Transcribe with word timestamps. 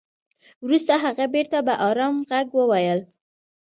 وروسته 0.65 0.93
هغه 1.03 1.25
بېرته 1.33 1.57
په 1.67 1.73
ارام 1.89 2.15
ږغ 2.29 2.47
وويل. 2.57 2.99